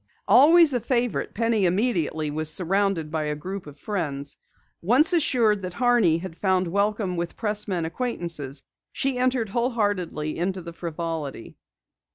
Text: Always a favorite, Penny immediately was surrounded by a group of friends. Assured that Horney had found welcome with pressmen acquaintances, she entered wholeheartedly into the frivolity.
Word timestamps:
Always 0.27 0.73
a 0.73 0.79
favorite, 0.79 1.35
Penny 1.35 1.67
immediately 1.67 2.31
was 2.31 2.51
surrounded 2.51 3.11
by 3.11 3.25
a 3.25 3.35
group 3.35 3.67
of 3.67 3.77
friends. 3.77 4.35
Assured 4.89 5.61
that 5.61 5.75
Horney 5.75 6.17
had 6.17 6.35
found 6.35 6.67
welcome 6.67 7.17
with 7.17 7.37
pressmen 7.37 7.85
acquaintances, 7.85 8.63
she 8.91 9.19
entered 9.19 9.49
wholeheartedly 9.49 10.39
into 10.39 10.63
the 10.63 10.73
frivolity. 10.73 11.55